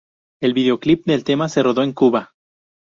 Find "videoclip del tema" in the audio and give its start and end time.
0.55-1.47